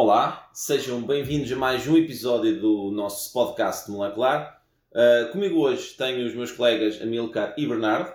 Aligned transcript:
Olá, 0.00 0.48
sejam 0.52 1.02
bem-vindos 1.02 1.50
a 1.50 1.56
mais 1.56 1.88
um 1.88 1.96
episódio 1.96 2.60
do 2.60 2.88
nosso 2.92 3.32
podcast 3.32 3.90
molecular. 3.90 4.62
Uh, 4.92 5.32
comigo 5.32 5.58
hoje 5.58 5.92
tenho 5.98 6.24
os 6.24 6.36
meus 6.36 6.52
colegas 6.52 7.02
Amilcar 7.02 7.52
e 7.58 7.66
Bernardo. 7.66 8.12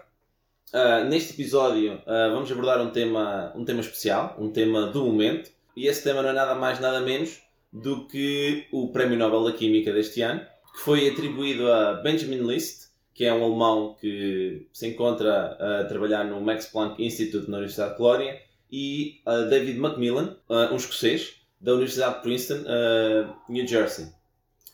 Uh, 0.74 1.04
neste 1.10 1.34
episódio 1.34 1.96
uh, 1.96 2.32
vamos 2.32 2.50
abordar 2.50 2.80
um 2.80 2.90
tema, 2.90 3.52
um 3.54 3.66
tema 3.66 3.82
especial, 3.82 4.34
um 4.40 4.50
tema 4.50 4.88
do 4.88 5.04
momento, 5.04 5.52
e 5.76 5.88
esse 5.88 6.02
tema 6.02 6.22
não 6.22 6.30
é 6.30 6.34
nada 6.34 6.56
mais 6.56 6.80
nada 6.80 7.02
menos 7.02 7.42
do 7.74 8.08
que 8.08 8.66
o 8.72 8.88
Prémio 8.94 9.18
Nobel 9.18 9.44
da 9.44 9.52
Química 9.52 9.92
deste 9.92 10.22
ano, 10.22 10.40
que 10.74 10.80
foi 10.80 11.10
atribuído 11.10 11.70
a 11.70 11.96
Benjamin 11.96 12.48
List, 12.48 12.92
que 13.14 13.26
é 13.26 13.34
um 13.34 13.44
alemão 13.44 13.98
que 14.00 14.70
se 14.72 14.88
encontra 14.88 15.58
a 15.60 15.84
trabalhar 15.84 16.24
no 16.24 16.40
Max 16.40 16.66
Planck 16.66 17.04
Institute 17.04 17.52
na 17.52 17.58
Universidade 17.58 17.92
de 17.92 17.98
Colónia, 17.98 18.42
e 18.72 19.20
a 19.26 19.40
David 19.42 19.78
Macmillan, 19.78 20.38
um 20.72 20.78
escocês, 20.78 21.43
da 21.64 21.72
Universidade 21.74 22.16
de 22.18 22.22
Princeton, 22.22 22.64
uh, 22.64 23.34
New 23.50 23.66
Jersey. 23.68 24.08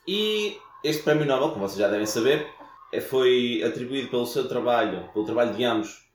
E 0.08 0.58
este 0.84 1.04
Prémio 1.04 1.26
Nobel, 1.26 1.50
como 1.52 1.68
vocês 1.68 1.80
já 1.80 1.88
devem 1.88 2.06
saber, 2.08 2.48
é- 2.92 3.00
foi 3.00 3.62
atribuído 3.64 4.10
pelo 4.10 4.26
seu 4.26 4.48
trabalho, 4.48 5.08
pelo 5.14 5.24
trabalho 5.26 5.54
de 5.54 5.64
ambos, 5.64 6.10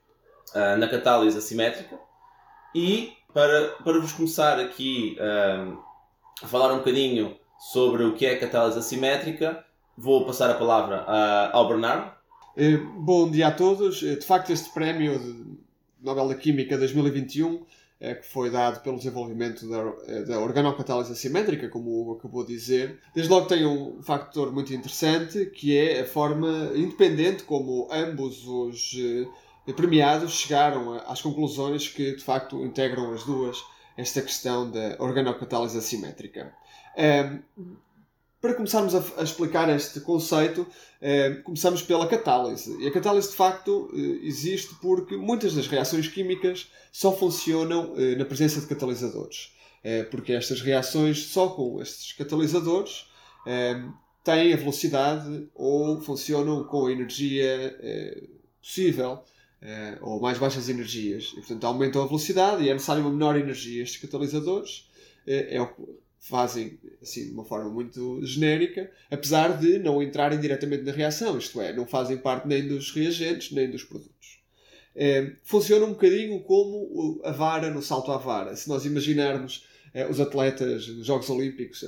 uh, 0.53 0.77
na 0.77 0.87
catálise 0.87 1.37
assimétrica. 1.37 1.97
E 2.75 3.13
para, 3.33 3.69
para 3.83 3.99
vos 3.99 4.11
começar 4.11 4.59
aqui 4.59 5.17
uh, 5.19 5.77
a 6.43 6.47
falar 6.47 6.73
um 6.73 6.77
bocadinho 6.79 7.37
sobre 7.57 8.03
o 8.03 8.13
que 8.13 8.25
é 8.25 8.35
catálise 8.35 8.77
assimétrica, 8.77 9.65
vou 9.97 10.25
passar 10.25 10.49
a 10.49 10.55
palavra 10.55 11.03
uh, 11.03 11.55
ao 11.55 11.67
Bernardo. 11.69 12.13
Eh, 12.57 12.77
Bom 12.77 13.31
dia 13.31 13.47
a 13.47 13.51
todos. 13.51 14.03
Eh, 14.03 14.15
De 14.15 14.25
facto, 14.25 14.51
este 14.51 14.73
prémio 14.73 15.55
Nobel 16.01 16.27
da 16.27 16.35
Química 16.35 16.77
2021, 16.77 17.55
eh, 17.55 17.59
que 18.15 18.27
foi 18.27 18.49
dado 18.49 18.81
pelo 18.81 18.97
desenvolvimento 18.97 19.67
da, 19.69 19.93
eh, 20.07 20.23
da 20.23 20.39
organocatálise 20.39 21.11
assimétrica, 21.11 21.69
como 21.69 21.89
o 21.89 22.01
Hugo 22.01 22.19
acabou 22.19 22.45
de 22.45 22.53
dizer, 22.53 22.99
desde 23.13 23.31
logo 23.31 23.47
tem 23.47 23.65
um 23.65 24.01
fator 24.03 24.51
muito 24.51 24.73
interessante, 24.73 25.45
que 25.47 25.77
é 25.77 26.01
a 26.01 26.05
forma 26.05 26.71
independente 26.75 27.43
como 27.43 27.87
ambos 27.91 28.45
os 28.45 28.91
eh, 29.67 29.73
premiados 29.73 30.33
chegaram 30.33 30.93
às 31.07 31.21
conclusões 31.21 31.87
que, 31.87 32.15
de 32.15 32.23
facto, 32.23 32.63
integram 32.63 33.13
as 33.13 33.23
duas 33.23 33.57
esta 33.97 34.21
questão 34.21 34.69
da 34.69 34.97
organocatálise 34.99 35.77
assimétrica. 35.77 36.53
Para 38.45 38.53
começarmos 38.53 38.93
a, 38.93 39.03
a 39.17 39.23
explicar 39.23 39.67
este 39.75 39.99
conceito, 40.01 40.67
eh, 41.01 41.31
começamos 41.43 41.81
pela 41.81 42.07
catálise. 42.07 42.77
E 42.79 42.87
a 42.87 42.91
catálise, 42.91 43.31
de 43.31 43.35
facto, 43.35 43.89
eh, 43.91 43.97
existe 44.21 44.75
porque 44.75 45.17
muitas 45.17 45.55
das 45.55 45.65
reações 45.65 46.07
químicas 46.07 46.69
só 46.91 47.11
funcionam 47.11 47.95
eh, 47.97 48.15
na 48.15 48.23
presença 48.23 48.61
de 48.61 48.67
catalisadores. 48.67 49.51
Eh, 49.83 50.03
porque 50.03 50.33
estas 50.33 50.61
reações, 50.61 51.25
só 51.25 51.47
com 51.49 51.81
estes 51.81 52.13
catalisadores, 52.13 53.07
eh, 53.47 53.83
têm 54.23 54.53
a 54.53 54.57
velocidade 54.57 55.49
ou 55.55 55.99
funcionam 56.01 56.65
com 56.65 56.85
a 56.85 56.91
energia 56.91 57.75
eh, 57.79 58.27
possível, 58.61 59.23
ou 60.01 60.21
mais 60.21 60.37
baixas 60.37 60.69
energias. 60.69 61.31
E, 61.31 61.37
portanto, 61.37 61.63
aumentam 61.65 62.03
a 62.03 62.05
velocidade 62.05 62.63
e 62.63 62.69
é 62.69 62.73
necessário 62.73 63.01
uma 63.01 63.09
menor 63.09 63.35
energia. 63.35 63.81
Estes 63.81 63.99
catalisadores 63.99 64.87
é 65.25 65.59
o 65.59 65.67
fazem 66.25 66.79
assim 67.01 67.25
de 67.25 67.31
uma 67.31 67.45
forma 67.45 67.69
muito 67.69 68.19
genérica, 68.25 68.89
apesar 69.11 69.59
de 69.59 69.77
não 69.77 70.01
entrarem 70.01 70.39
diretamente 70.39 70.83
na 70.83 70.91
reação, 70.91 71.37
isto 71.37 71.61
é, 71.61 71.71
não 71.71 71.85
fazem 71.85 72.17
parte 72.17 72.47
nem 72.47 72.67
dos 72.67 72.91
reagentes 72.91 73.51
nem 73.51 73.69
dos 73.69 73.83
produtos. 73.83 74.39
Eh, 74.95 75.33
funciona 75.43 75.85
um 75.85 75.91
bocadinho 75.91 76.41
como 76.41 77.21
a 77.23 77.31
vara 77.31 77.69
no 77.69 77.81
salto 77.81 78.11
à 78.11 78.17
vara. 78.17 78.55
Se 78.55 78.67
nós 78.67 78.85
imaginarmos 78.85 79.67
eh, 79.93 80.07
os 80.07 80.19
atletas 80.19 80.87
nos 80.87 81.05
Jogos 81.05 81.29
Olímpicos 81.29 81.85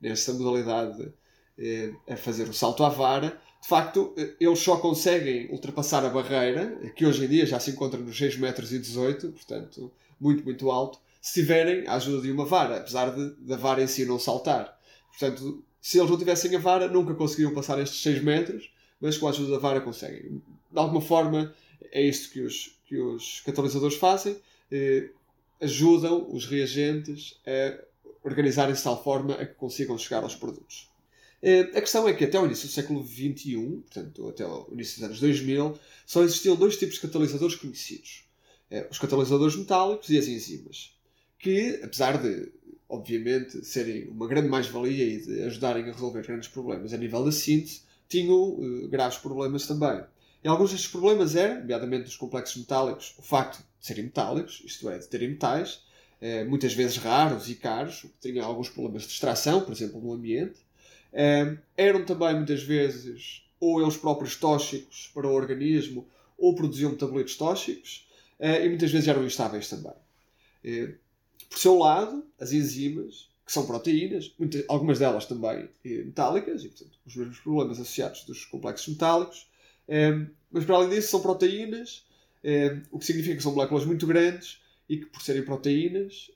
nesta 0.00 0.32
modalidade 0.32 1.12
a 2.08 2.16
fazer 2.16 2.48
o 2.48 2.54
salto 2.54 2.84
à 2.84 2.88
vara, 2.88 3.36
de 3.60 3.68
facto, 3.68 4.14
eles 4.38 4.58
só 4.60 4.76
conseguem 4.76 5.50
ultrapassar 5.50 6.04
a 6.04 6.08
barreira, 6.08 6.78
que 6.94 7.04
hoje 7.04 7.24
em 7.24 7.28
dia 7.28 7.44
já 7.44 7.58
se 7.60 7.70
encontra 7.70 8.00
nos 8.00 8.16
6 8.16 8.38
metros 8.38 8.72
e 8.72 8.78
18, 8.78 9.28
portanto, 9.32 9.92
muito, 10.18 10.44
muito 10.44 10.70
alto, 10.70 10.98
se 11.20 11.40
tiverem 11.40 11.86
a 11.86 11.94
ajuda 11.94 12.22
de 12.22 12.32
uma 12.32 12.46
vara, 12.46 12.78
apesar 12.78 13.10
de, 13.14 13.30
da 13.40 13.56
vara 13.56 13.82
em 13.82 13.86
si 13.86 14.04
não 14.06 14.18
saltar. 14.18 14.78
Portanto, 15.10 15.62
se 15.80 15.98
eles 15.98 16.10
não 16.10 16.18
tivessem 16.18 16.54
a 16.56 16.58
vara, 16.58 16.88
nunca 16.88 17.14
conseguiriam 17.14 17.54
passar 17.54 17.78
estes 17.80 18.00
6 18.02 18.22
metros, 18.22 18.72
mas 19.00 19.18
com 19.18 19.26
a 19.26 19.30
ajuda 19.30 19.52
da 19.52 19.58
vara 19.58 19.80
conseguem. 19.80 20.42
De 20.70 20.78
alguma 20.78 21.00
forma, 21.00 21.54
é 21.92 22.02
isto 22.02 22.32
que 22.32 22.40
os, 22.40 22.78
que 22.86 22.96
os 22.96 23.40
catalisadores 23.40 23.96
fazem, 23.96 24.40
eh, 24.70 25.10
ajudam 25.60 26.26
os 26.32 26.46
reagentes 26.46 27.38
a 27.46 27.82
organizarem-se 28.22 28.80
de 28.80 28.84
tal 28.84 29.02
forma 29.02 29.34
a 29.34 29.46
que 29.46 29.54
consigam 29.54 29.96
chegar 29.98 30.22
aos 30.22 30.34
produtos. 30.34 30.90
Eh, 31.42 31.60
a 31.74 31.80
questão 31.80 32.06
é 32.06 32.12
que 32.12 32.24
até 32.24 32.38
o 32.38 32.46
início 32.46 32.68
do 32.68 32.72
século 32.72 33.02
XXI, 33.06 33.82
portanto 33.82 34.28
até 34.28 34.46
o 34.46 34.68
início 34.72 34.96
dos 34.96 35.04
anos 35.04 35.20
2000, 35.20 35.78
só 36.06 36.22
existiam 36.22 36.56
dois 36.56 36.76
tipos 36.76 36.96
de 36.96 37.00
catalisadores 37.02 37.56
conhecidos. 37.56 38.24
Eh, 38.70 38.86
os 38.90 38.98
catalisadores 38.98 39.56
metálicos 39.56 40.08
e 40.10 40.18
as 40.18 40.26
enzimas 40.26 40.94
que, 41.40 41.80
apesar 41.82 42.22
de, 42.22 42.52
obviamente, 42.88 43.64
serem 43.64 44.08
uma 44.08 44.28
grande 44.28 44.48
mais-valia 44.48 45.04
e 45.04 45.20
de 45.20 45.42
ajudarem 45.42 45.88
a 45.88 45.92
resolver 45.92 46.22
grandes 46.22 46.48
problemas 46.48 46.92
a 46.92 46.98
nível 46.98 47.24
da 47.24 47.32
síntese, 47.32 47.82
tinham 48.08 48.58
eh, 48.60 48.86
graves 48.88 49.18
problemas 49.18 49.66
também. 49.66 50.04
E 50.44 50.48
alguns 50.48 50.70
destes 50.70 50.90
problemas 50.90 51.34
eram, 51.34 51.60
nomeadamente 51.60 52.04
dos 52.04 52.16
complexos 52.16 52.56
metálicos, 52.56 53.14
o 53.18 53.22
facto 53.22 53.58
de 53.58 53.86
serem 53.86 54.04
metálicos, 54.04 54.62
isto 54.64 54.88
é, 54.88 54.98
de 54.98 55.08
terem 55.08 55.30
metais, 55.30 55.82
eh, 56.20 56.44
muitas 56.44 56.74
vezes 56.74 56.98
raros 56.98 57.48
e 57.48 57.54
caros, 57.54 58.04
o 58.04 58.08
que 58.08 58.30
tinha 58.30 58.44
alguns 58.44 58.68
problemas 58.68 59.02
de 59.02 59.08
extração, 59.08 59.62
por 59.62 59.72
exemplo, 59.72 60.00
no 60.00 60.12
ambiente. 60.12 60.60
Eh, 61.12 61.56
eram 61.76 62.04
também, 62.04 62.36
muitas 62.36 62.62
vezes, 62.62 63.42
ou 63.58 63.80
eles 63.80 63.96
próprios 63.96 64.36
tóxicos 64.36 65.10
para 65.14 65.26
o 65.26 65.32
organismo, 65.32 66.06
ou 66.36 66.54
produziam 66.54 66.90
metabolitos 66.90 67.36
tóxicos, 67.36 68.06
eh, 68.38 68.66
e 68.66 68.68
muitas 68.68 68.90
vezes 68.90 69.08
eram 69.08 69.24
instáveis 69.24 69.68
também. 69.68 69.94
Por 71.50 71.58
seu 71.58 71.76
lado, 71.76 72.24
as 72.38 72.52
enzimas, 72.52 73.28
que 73.44 73.52
são 73.52 73.66
proteínas, 73.66 74.32
muitas, 74.38 74.64
algumas 74.68 75.00
delas 75.00 75.26
também 75.26 75.68
eh, 75.84 76.04
metálicas, 76.04 76.64
e 76.64 76.68
portanto 76.68 76.98
os 77.04 77.16
mesmos 77.16 77.40
problemas 77.40 77.80
associados 77.80 78.24
dos 78.24 78.44
complexos 78.44 78.86
metálicos, 78.86 79.50
eh, 79.88 80.26
mas 80.52 80.64
para 80.64 80.76
além 80.76 80.90
disso 80.90 81.10
são 81.10 81.20
proteínas, 81.20 82.06
eh, 82.44 82.78
o 82.92 82.98
que 82.98 83.04
significa 83.04 83.36
que 83.36 83.42
são 83.42 83.52
moléculas 83.52 83.84
muito 83.84 84.06
grandes 84.06 84.60
e 84.88 84.98
que, 84.98 85.06
por 85.06 85.22
serem 85.22 85.44
proteínas, 85.44 86.32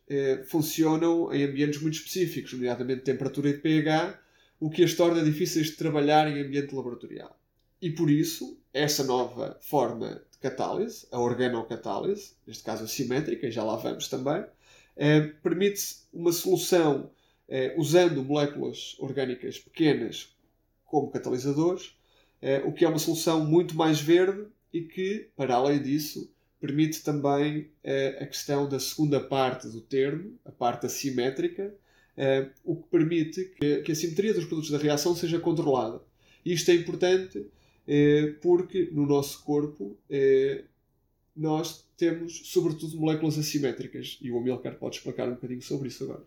funcionam 0.47 1.33
em 1.33 1.43
ambientes 1.43 1.83
muito 1.83 1.95
específicos, 1.95 2.53
nomeadamente 2.53 3.03
temperatura 3.03 3.49
e 3.49 3.59
pH, 3.59 4.17
o 4.61 4.71
que 4.71 4.85
as 4.85 4.95
torna 4.95 5.25
difíceis 5.25 5.67
de 5.67 5.73
trabalhar 5.73 6.29
em 6.29 6.41
ambiente 6.41 6.73
laboratorial. 6.73 7.37
E 7.83 7.91
por 7.91 8.09
isso, 8.09 8.57
essa 8.73 9.03
nova 9.03 9.59
forma 9.61 10.23
de 10.31 10.39
catálise, 10.39 11.05
a 11.11 11.19
organocatálise, 11.19 12.35
neste 12.47 12.63
caso 12.63 12.85
assimétrica, 12.85 13.49
e 13.49 13.51
já 13.51 13.65
lá 13.65 13.75
vamos 13.75 14.07
também, 14.07 14.45
permite 15.43 15.83
uma 16.13 16.33
solução 16.33 17.11
eh, 17.49 17.75
usando 17.77 18.23
moléculas 18.23 18.97
orgânicas 18.99 19.59
pequenas 19.59 20.35
como 20.85 21.11
catalisadores, 21.11 21.97
eh, 22.41 22.63
o 22.65 22.73
que 22.73 22.85
é 22.85 22.89
uma 22.89 22.99
solução 22.99 23.45
muito 23.45 23.77
mais 23.77 24.01
verde 24.01 24.47
e 24.73 24.83
que, 24.83 25.29
para 25.37 25.55
além 25.55 25.83
disso, 25.83 26.31
permite 26.61 27.03
também 27.03 27.71
eh, 27.83 28.19
a 28.21 28.27
questão 28.27 28.69
da 28.69 28.81
segunda 28.81 29.21
parte 29.21 29.69
do 29.69 29.81
termo, 29.81 30.39
a 30.45 30.51
parte 30.51 30.87
assimétrica, 30.87 31.75
eh, 32.17 32.49
o 32.65 32.77
que 32.77 32.89
permite 32.89 33.45
que, 33.85 33.91
a 33.91 33.95
simetria 33.95 34.33
dos 34.33 34.45
produtos 34.45 34.71
da 34.71 34.79
reação 34.79 35.15
seja 35.15 35.39
controlada. 35.39 36.01
Isto 36.45 36.71
é 36.71 36.75
importante 36.75 37.47
eh, 37.87 38.35
porque 38.41 38.89
no 38.93 39.07
nosso 39.07 39.43
corpo 39.45 39.97
eh, 40.09 40.65
nós 41.37 41.85
temos, 41.97 42.43
sobretudo, 42.45 42.99
moléculas 42.99 43.39
assimétricas. 43.39 44.19
E 44.21 44.31
o 44.31 44.39
Amilcar 44.39 44.77
pode 44.77 44.97
explicar 44.97 45.29
um 45.29 45.35
bocadinho 45.35 45.63
sobre 45.63 45.89
isso 45.89 46.05
agora. 46.05 46.23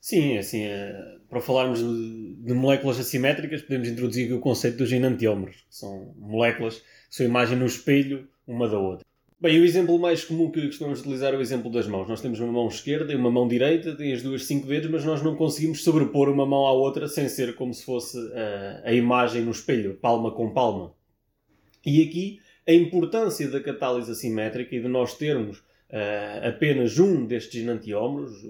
Sim, 0.00 0.36
assim, 0.36 0.64
eh, 0.64 1.16
para 1.30 1.40
falarmos 1.40 1.78
de, 1.78 2.52
moléculas 2.52 3.00
assimétricas, 3.00 3.62
podemos 3.62 3.88
introduzir 3.88 4.30
o 4.34 4.38
conceito 4.38 4.76
dos 4.76 4.92
enantiómeros, 4.92 5.56
que 5.56 5.74
são 5.74 6.14
moléculas 6.18 6.76
que 6.76 7.16
são 7.16 7.24
imagem 7.24 7.56
no 7.56 7.64
espelho 7.64 8.28
uma 8.46 8.68
da 8.68 8.78
outra. 8.78 9.06
Bem, 9.40 9.58
o 9.58 9.64
exemplo 9.64 9.98
mais 9.98 10.22
comum 10.22 10.50
que 10.50 10.66
costumamos 10.66 11.00
utilizar 11.00 11.32
é 11.32 11.36
o 11.36 11.40
exemplo 11.40 11.70
das 11.70 11.86
mãos. 11.86 12.06
Nós 12.06 12.20
temos 12.20 12.38
uma 12.38 12.52
mão 12.52 12.68
esquerda 12.68 13.12
e 13.12 13.16
uma 13.16 13.30
mão 13.30 13.48
direita, 13.48 13.96
tem 13.96 14.12
as 14.12 14.22
duas 14.22 14.44
cinco 14.44 14.66
dedos, 14.66 14.90
mas 14.90 15.04
nós 15.04 15.22
não 15.22 15.36
conseguimos 15.36 15.82
sobrepor 15.82 16.28
uma 16.28 16.44
mão 16.44 16.66
à 16.66 16.72
outra 16.72 17.08
sem 17.08 17.28
ser 17.28 17.54
como 17.54 17.72
se 17.72 17.84
fosse 17.84 18.18
uh, 18.18 18.82
a 18.84 18.92
imagem 18.92 19.42
no 19.42 19.50
espelho, 19.50 19.94
palma 19.94 20.30
com 20.30 20.50
palma. 20.50 20.94
E 21.84 22.02
aqui 22.02 22.40
a 22.66 22.72
importância 22.72 23.48
da 23.48 23.60
catálise 23.60 24.10
assimétrica 24.10 24.74
e 24.74 24.80
de 24.80 24.88
nós 24.88 25.14
termos 25.14 25.58
uh, 25.58 26.48
apenas 26.48 26.98
um 26.98 27.26
destes 27.26 27.62
enantiómeros, 27.62 28.40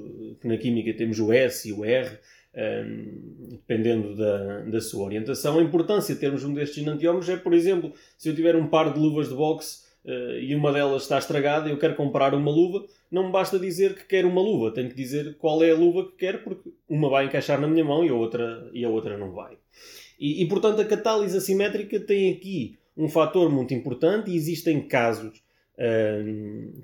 que 0.40 0.46
na 0.46 0.56
química 0.56 0.93
temos 0.94 1.19
o 1.19 1.32
S 1.32 1.69
e 1.69 1.72
o 1.72 1.84
R, 1.84 2.19
um, 2.56 3.49
dependendo 3.50 4.14
da, 4.16 4.61
da 4.61 4.81
sua 4.81 5.05
orientação. 5.05 5.58
A 5.58 5.62
importância 5.62 6.14
de 6.14 6.20
termos 6.20 6.44
um 6.44 6.55
destes 6.55 6.82
enantiómeros 6.82 7.28
é, 7.28 7.37
por 7.37 7.52
exemplo, 7.52 7.93
se 8.16 8.28
eu 8.28 8.34
tiver 8.34 8.55
um 8.56 8.69
par 8.69 8.93
de 8.93 9.00
luvas 9.00 9.28
de 9.28 9.34
boxe 9.34 9.82
uh, 10.05 10.38
e 10.38 10.55
uma 10.55 10.72
delas 10.72 11.02
está 11.02 11.19
estragada 11.19 11.69
e 11.69 11.72
eu 11.72 11.78
quero 11.78 11.96
comprar 11.96 12.34
uma 12.34 12.50
luva, 12.50 12.87
não 13.10 13.26
me 13.26 13.32
basta 13.32 13.58
dizer 13.58 13.94
que 13.94 14.05
quero 14.05 14.28
uma 14.28 14.40
luva, 14.40 14.72
tenho 14.72 14.88
que 14.88 14.96
dizer 14.96 15.37
qual 15.38 15.62
é 15.62 15.70
a 15.70 15.76
luva 15.76 16.06
que 16.06 16.17
quero, 16.17 16.38
porque 16.38 16.70
uma 16.88 17.08
vai 17.08 17.26
encaixar 17.26 17.60
na 17.60 17.67
minha 17.67 17.84
mão 17.84 18.05
e 18.05 18.08
a 18.08 18.14
outra, 18.14 18.70
e 18.72 18.84
a 18.84 18.88
outra 18.88 19.19
não 19.19 19.32
vai. 19.32 19.56
E, 20.19 20.43
e 20.43 20.49
portanto, 20.49 20.81
a 20.81 20.84
catálise 20.84 21.37
assimétrica 21.37 21.99
tem 21.99 22.32
aqui 22.32 22.78
um 22.96 23.08
fator 23.08 23.50
muito 23.50 23.75
importante 23.75 24.31
e 24.31 24.37
existem 24.37 24.81
casos, 24.81 25.43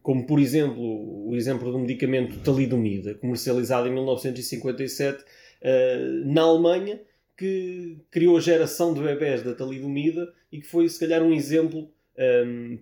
como 0.03 0.27
por 0.27 0.41
exemplo 0.41 1.29
o 1.29 1.37
exemplo 1.37 1.71
do 1.71 1.79
medicamento 1.79 2.39
talidomida, 2.41 3.15
comercializado 3.15 3.87
em 3.89 3.93
1957 3.93 5.23
uh, 5.23 6.27
na 6.27 6.43
Alemanha, 6.43 7.01
que 7.37 7.99
criou 8.11 8.37
a 8.37 8.41
geração 8.41 8.93
de 8.93 9.01
bebés 9.01 9.43
da 9.43 9.55
talidomida 9.55 10.33
e 10.51 10.61
que 10.61 10.67
foi 10.67 10.89
se 10.89 10.99
calhar 10.99 11.23
um 11.23 11.33
exemplo 11.33 11.89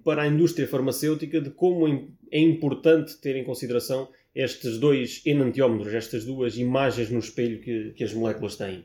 para 0.03 0.23
a 0.23 0.27
indústria 0.27 0.67
farmacêutica 0.67 1.41
de 1.41 1.51
como 1.51 1.87
é 2.33 2.41
importante 2.41 3.17
ter 3.19 3.37
em 3.37 3.45
consideração 3.45 4.09
estes 4.35 4.79
dois 4.79 5.23
enantiómetros, 5.25 5.95
estas 5.95 6.25
duas 6.25 6.57
imagens 6.57 7.09
no 7.09 7.21
espelho 7.21 7.61
que 7.61 8.03
as 8.03 8.13
moléculas 8.13 8.57
têm. 8.57 8.85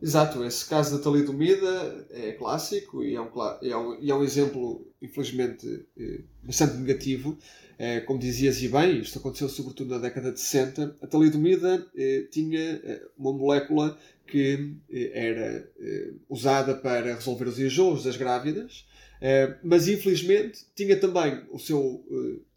Exato, 0.00 0.44
esse 0.44 0.68
caso 0.68 0.96
da 0.96 1.02
talidomida 1.02 2.06
é 2.10 2.32
clássico 2.32 3.02
e 3.02 3.14
é 3.14 3.20
um, 3.20 3.30
é 3.62 3.76
um, 3.76 4.08
é 4.10 4.14
um 4.14 4.22
exemplo, 4.22 4.86
infelizmente, 5.00 5.86
eh, 5.98 6.20
bastante 6.42 6.76
negativo. 6.76 7.38
É, 7.78 8.00
como 8.00 8.18
dizias 8.18 8.62
e 8.62 8.68
bem, 8.68 9.00
isto 9.00 9.18
aconteceu 9.18 9.48
sobretudo 9.48 9.90
na 9.90 9.98
década 9.98 10.32
de 10.32 10.40
60. 10.40 10.96
A 11.00 11.06
talidomida 11.06 11.86
eh, 11.94 12.26
tinha 12.30 12.60
eh, 12.60 13.02
uma 13.18 13.32
molécula 13.32 13.98
que 14.26 14.74
eh, 14.90 15.10
era 15.14 15.70
eh, 15.78 16.12
usada 16.28 16.74
para 16.74 17.14
resolver 17.14 17.46
os 17.46 17.58
enjoos 17.58 18.04
das 18.04 18.16
grávidas, 18.16 18.86
eh, 19.26 19.56
mas 19.62 19.88
infelizmente 19.88 20.60
tinha 20.74 20.96
também 20.96 21.42
o 21.50 21.58
seu 21.58 22.04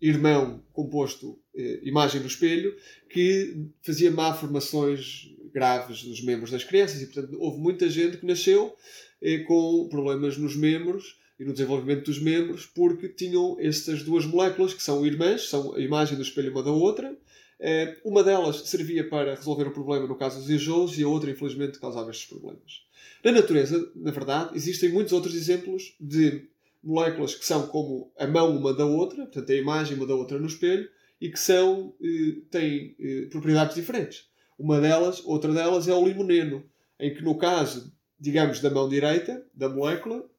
irmão 0.01 0.61
composto 0.71 1.39
imagem 1.83 2.21
no 2.21 2.27
espelho 2.27 2.75
que 3.09 3.65
fazia 3.81 4.11
malformações 4.11 5.29
graves 5.53 6.03
nos 6.03 6.21
membros 6.23 6.51
das 6.51 6.63
crianças 6.63 7.01
e, 7.01 7.05
portanto, 7.07 7.37
houve 7.39 7.59
muita 7.59 7.89
gente 7.89 8.17
que 8.17 8.25
nasceu 8.25 8.75
eh, 9.21 9.39
com 9.39 9.87
problemas 9.89 10.37
nos 10.37 10.55
membros 10.55 11.17
e 11.39 11.43
no 11.43 11.53
desenvolvimento 11.53 12.05
dos 12.05 12.19
membros 12.19 12.65
porque 12.65 13.09
tinham 13.09 13.57
estas 13.59 14.03
duas 14.03 14.25
moléculas 14.25 14.73
que 14.73 14.83
são 14.83 15.05
irmãs, 15.05 15.49
são 15.49 15.75
a 15.75 15.79
imagem 15.79 16.15
do 16.15 16.23
espelho 16.23 16.51
uma 16.51 16.63
da 16.63 16.71
outra. 16.71 17.17
Eh, 17.59 17.97
uma 18.05 18.23
delas 18.23 18.69
servia 18.69 19.07
para 19.07 19.35
resolver 19.35 19.67
o 19.67 19.71
problema 19.71 20.07
no 20.07 20.15
caso 20.15 20.39
dos 20.39 20.49
enjoos 20.49 20.97
e 20.97 21.03
a 21.03 21.07
outra, 21.07 21.29
infelizmente, 21.29 21.79
causava 21.79 22.11
estes 22.11 22.27
problemas. 22.27 22.85
Na 23.23 23.31
natureza, 23.31 23.91
na 23.95 24.11
verdade, 24.11 24.55
existem 24.55 24.89
muitos 24.89 25.11
outros 25.11 25.35
exemplos 25.35 25.95
de 25.99 26.47
moléculas 26.83 27.35
que 27.35 27.45
são 27.45 27.67
como 27.67 28.11
a 28.17 28.25
mão 28.25 28.55
uma 28.55 28.73
da 28.73 28.85
outra, 28.85 29.23
portanto, 29.25 29.51
a 29.51 29.55
imagem 29.55 29.97
uma 29.97 30.07
da 30.07 30.15
outra 30.15 30.39
no 30.39 30.47
espelho, 30.47 30.89
e 31.19 31.29
que 31.29 31.39
são, 31.39 31.93
eh, 32.01 32.41
têm 32.49 32.95
eh, 32.99 33.27
propriedades 33.29 33.75
diferentes. 33.75 34.29
Uma 34.57 34.79
delas, 34.79 35.21
outra 35.25 35.53
delas 35.53 35.87
é 35.87 35.93
o 35.93 36.05
limoneno, 36.05 36.63
em 36.99 37.13
que 37.13 37.21
no 37.21 37.37
caso, 37.37 37.93
digamos, 38.19 38.61
da 38.61 38.69
mão 38.69 38.87
direita, 38.87 39.45
da 39.53 39.69
molécula, 39.69 40.29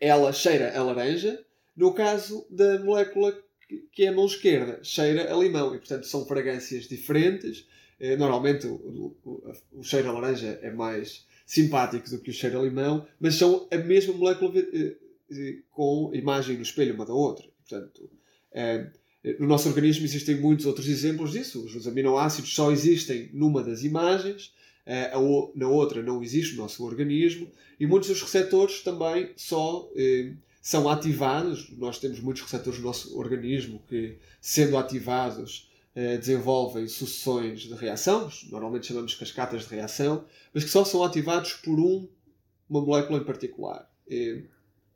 ela 0.00 0.32
cheira 0.32 0.76
a 0.76 0.82
laranja, 0.82 1.42
no 1.76 1.94
caso 1.94 2.46
da 2.50 2.78
molécula 2.80 3.34
que 3.92 4.04
é 4.04 4.08
a 4.08 4.12
mão 4.12 4.26
esquerda, 4.26 4.80
cheira 4.82 5.32
a 5.32 5.36
limão. 5.36 5.74
E, 5.74 5.78
portanto, 5.78 6.06
são 6.06 6.26
fragrâncias 6.26 6.86
diferentes. 6.86 7.66
Eh, 7.98 8.16
normalmente, 8.16 8.66
o, 8.66 9.16
o, 9.24 9.52
o 9.72 9.82
cheiro 9.82 10.10
a 10.10 10.12
laranja 10.12 10.58
é 10.62 10.70
mais 10.70 11.26
simpático 11.46 12.08
do 12.10 12.18
que 12.18 12.30
o 12.30 12.34
cheiro 12.34 12.60
a 12.60 12.62
limão, 12.62 13.06
mas 13.18 13.34
são 13.34 13.68
a 13.70 13.76
mesma 13.76 14.14
molécula 14.14 14.52
com 15.70 16.10
imagem 16.14 16.56
no 16.56 16.62
espelho 16.62 16.94
uma 16.94 17.06
da 17.06 17.14
outra. 17.14 17.46
Portanto, 17.60 18.10
no 19.38 19.46
nosso 19.46 19.68
organismo 19.68 20.04
existem 20.04 20.36
muitos 20.36 20.66
outros 20.66 20.88
exemplos 20.88 21.32
disso. 21.32 21.64
Os 21.64 21.86
aminoácidos 21.86 22.54
só 22.54 22.72
existem 22.72 23.30
numa 23.32 23.62
das 23.62 23.84
imagens, 23.84 24.52
eh, 24.84 25.12
na 25.54 25.68
outra 25.68 26.02
não 26.02 26.22
existe 26.22 26.56
no 26.56 26.62
nosso 26.62 26.84
organismo, 26.84 27.48
e 27.78 27.86
muitos 27.86 28.08
dos 28.08 28.20
receptores 28.20 28.82
também 28.82 29.30
só 29.36 29.88
eh, 29.94 30.32
são 30.60 30.88
ativados. 30.88 31.70
Nós 31.78 31.98
temos 32.00 32.18
muitos 32.18 32.42
receptores 32.42 32.80
no 32.80 32.86
nosso 32.86 33.16
organismo 33.16 33.80
que, 33.88 34.16
sendo 34.40 34.76
ativados, 34.76 35.70
desenvolvem 35.94 36.88
sucessões 36.88 37.60
de 37.60 37.74
reação, 37.74 38.30
normalmente 38.50 38.86
chamamos 38.86 39.14
cascatas 39.14 39.64
de 39.64 39.74
reação, 39.74 40.24
mas 40.54 40.64
que 40.64 40.70
só 40.70 40.86
são 40.86 41.04
ativados 41.04 41.52
por 41.52 41.78
um, 41.78 42.08
uma 42.66 42.80
molécula 42.80 43.18
em 43.18 43.24
particular. 43.24 43.86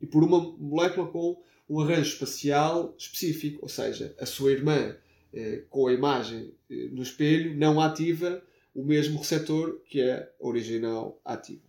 E, 0.00 0.06
por 0.06 0.22
uma 0.22 0.40
molécula 0.58 1.08
com 1.08 1.42
um 1.68 1.80
arranjo 1.80 2.12
espacial 2.12 2.94
específico, 2.96 3.60
ou 3.62 3.68
seja, 3.68 4.14
a 4.18 4.26
sua 4.26 4.52
irmã 4.52 4.96
eh, 5.32 5.64
com 5.68 5.86
a 5.86 5.92
imagem 5.92 6.54
eh, 6.70 6.88
no 6.92 7.02
espelho 7.02 7.54
não 7.54 7.80
ativa 7.80 8.42
o 8.74 8.84
mesmo 8.84 9.18
receptor 9.18 9.80
que 9.88 10.00
a 10.00 10.28
original 10.38 11.20
ativa. 11.24 11.66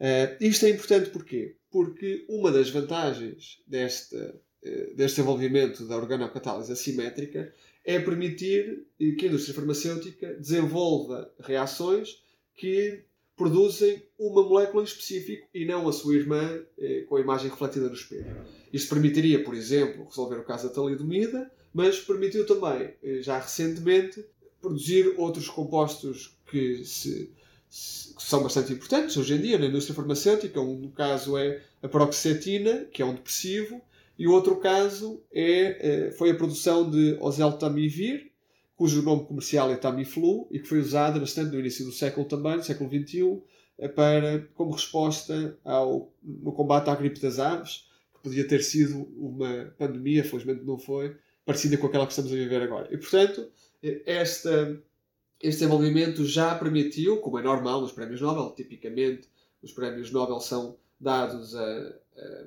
Uh, 0.00 0.36
isto 0.40 0.66
é 0.66 0.70
importante 0.70 1.10
porquê? 1.10 1.56
Porque 1.70 2.24
uma 2.28 2.50
das 2.50 2.68
vantagens 2.70 3.62
deste, 3.66 4.16
uh, 4.16 4.40
deste 4.96 5.16
desenvolvimento 5.16 5.86
da 5.86 5.96
organocatálise 5.96 6.72
assimétrica 6.72 7.54
é 7.84 8.00
permitir 8.00 8.84
que 8.98 9.24
a 9.24 9.28
indústria 9.28 9.54
farmacêutica 9.54 10.34
desenvolva 10.34 11.32
reações 11.40 12.22
que 12.54 13.04
produzem 13.42 14.00
uma 14.16 14.44
molécula 14.44 14.84
em 14.84 14.86
específico 14.86 15.48
e 15.52 15.64
não 15.64 15.88
a 15.88 15.92
sua 15.92 16.14
irmã 16.14 16.62
eh, 16.78 17.04
com 17.08 17.16
a 17.16 17.20
imagem 17.20 17.50
refletida 17.50 17.88
no 17.88 17.94
espelho. 17.94 18.36
Isto 18.72 18.94
permitiria, 18.94 19.42
por 19.42 19.52
exemplo, 19.52 20.04
resolver 20.04 20.36
o 20.36 20.44
caso 20.44 20.68
da 20.68 20.74
talidomida, 20.74 21.50
mas 21.74 21.98
permitiu 21.98 22.46
também, 22.46 22.94
eh, 23.02 23.20
já 23.20 23.40
recentemente, 23.40 24.24
produzir 24.60 25.12
outros 25.16 25.48
compostos 25.48 26.38
que, 26.48 26.84
se, 26.84 27.32
se, 27.68 28.14
que, 28.14 28.22
são 28.22 28.44
bastante 28.44 28.72
importantes 28.72 29.16
hoje 29.16 29.34
em 29.34 29.40
dia 29.40 29.58
na 29.58 29.66
indústria 29.66 29.96
farmacêutica. 29.96 30.60
Um 30.60 30.88
caso 30.92 31.36
é 31.36 31.60
a 31.82 31.88
paroxetina, 31.88 32.86
que 32.92 33.02
é 33.02 33.04
um 33.04 33.16
depressivo, 33.16 33.82
e 34.16 34.28
o 34.28 34.30
outro 34.30 34.54
caso 34.60 35.20
é, 35.32 36.06
eh, 36.06 36.10
foi 36.12 36.30
a 36.30 36.34
produção 36.36 36.88
de 36.88 37.16
oseltamivir, 37.20 38.30
cujo 38.82 39.00
nome 39.00 39.24
comercial 39.26 39.70
é 39.70 39.76
Tamiflu 39.76 40.48
e 40.50 40.58
que 40.58 40.66
foi 40.66 40.80
usada 40.80 41.20
bastante 41.20 41.52
no 41.52 41.60
início 41.60 41.84
do 41.84 41.92
século 41.92 42.26
também, 42.26 42.56
no 42.56 42.64
século 42.64 42.90
XXI, 42.90 43.40
eh, 43.78 43.86
para, 43.86 44.40
como 44.54 44.72
resposta 44.72 45.56
ao, 45.64 46.12
no 46.20 46.50
combate 46.50 46.90
à 46.90 46.94
gripe 46.96 47.20
das 47.20 47.38
aves, 47.38 47.88
que 48.12 48.20
podia 48.20 48.44
ter 48.44 48.60
sido 48.60 49.08
uma 49.16 49.72
pandemia, 49.78 50.24
felizmente 50.24 50.64
não 50.64 50.80
foi, 50.80 51.16
parecida 51.46 51.78
com 51.78 51.86
aquela 51.86 52.06
que 52.06 52.10
estamos 52.10 52.32
a 52.32 52.34
viver 52.34 52.60
agora. 52.60 52.88
E, 52.92 52.98
portanto, 52.98 53.48
eh, 53.84 54.02
esta, 54.04 54.76
este 55.40 55.60
desenvolvimento 55.60 56.24
já 56.24 56.52
permitiu, 56.56 57.18
como 57.18 57.38
é 57.38 57.42
normal 57.44 57.82
nos 57.82 57.92
prémios 57.92 58.20
Nobel, 58.20 58.52
tipicamente 58.56 59.28
os 59.62 59.70
prémios 59.70 60.10
Nobel 60.10 60.40
são 60.40 60.76
dados 60.98 61.54
a, 61.54 61.94
a 62.16 62.44